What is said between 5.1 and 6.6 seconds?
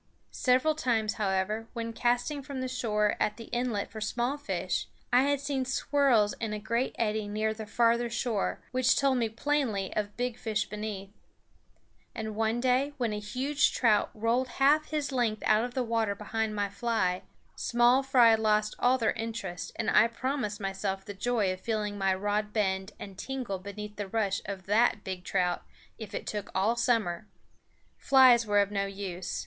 I had seen swirls in a